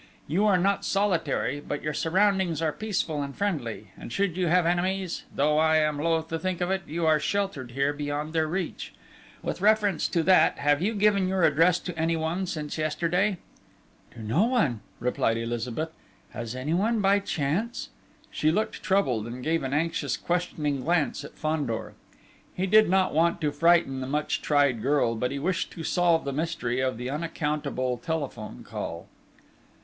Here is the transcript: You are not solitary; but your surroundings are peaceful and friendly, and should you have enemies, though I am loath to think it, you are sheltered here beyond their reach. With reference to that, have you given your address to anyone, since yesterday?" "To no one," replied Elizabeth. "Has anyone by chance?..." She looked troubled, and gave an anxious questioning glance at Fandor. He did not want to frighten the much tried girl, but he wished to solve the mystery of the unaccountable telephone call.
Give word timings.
You 0.27 0.47
are 0.47 0.57
not 0.57 0.83
solitary; 0.83 1.59
but 1.59 1.83
your 1.83 1.93
surroundings 1.93 2.59
are 2.59 2.73
peaceful 2.73 3.21
and 3.21 3.35
friendly, 3.37 3.91
and 3.95 4.11
should 4.11 4.35
you 4.35 4.47
have 4.47 4.65
enemies, 4.65 5.25
though 5.31 5.59
I 5.59 5.77
am 5.77 5.99
loath 5.99 6.27
to 6.29 6.39
think 6.39 6.59
it, 6.59 6.81
you 6.87 7.05
are 7.05 7.19
sheltered 7.19 7.73
here 7.73 7.93
beyond 7.93 8.33
their 8.33 8.47
reach. 8.47 8.95
With 9.43 9.61
reference 9.61 10.07
to 10.07 10.23
that, 10.23 10.57
have 10.57 10.81
you 10.81 10.95
given 10.95 11.27
your 11.27 11.43
address 11.43 11.77
to 11.81 11.95
anyone, 11.95 12.47
since 12.47 12.79
yesterday?" 12.79 13.37
"To 14.15 14.23
no 14.23 14.45
one," 14.45 14.79
replied 14.99 15.37
Elizabeth. 15.37 15.91
"Has 16.31 16.55
anyone 16.55 16.99
by 16.99 17.19
chance?..." 17.19 17.89
She 18.31 18.49
looked 18.49 18.81
troubled, 18.81 19.27
and 19.27 19.43
gave 19.43 19.61
an 19.61 19.71
anxious 19.75 20.17
questioning 20.17 20.81
glance 20.81 21.23
at 21.23 21.37
Fandor. 21.37 21.93
He 22.55 22.65
did 22.65 22.89
not 22.89 23.13
want 23.13 23.39
to 23.41 23.51
frighten 23.51 24.01
the 24.01 24.07
much 24.07 24.41
tried 24.41 24.81
girl, 24.81 25.13
but 25.13 25.29
he 25.29 25.37
wished 25.37 25.69
to 25.73 25.83
solve 25.83 26.23
the 26.25 26.33
mystery 26.33 26.79
of 26.79 26.97
the 26.97 27.11
unaccountable 27.11 27.99
telephone 27.99 28.63
call. 28.63 29.05